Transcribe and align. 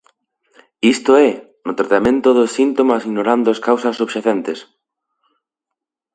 Isto 0.93 1.11
é, 1.27 1.29
no 1.65 1.73
tratamento 1.79 2.29
dos 2.37 2.53
síntomas 2.57 3.01
ignorando 3.09 3.47
as 3.51 3.63
causa 3.67 3.89
subxacentes. 3.99 4.59